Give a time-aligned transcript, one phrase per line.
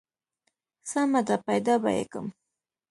[0.91, 2.25] سمه ده پيدا به يې کم.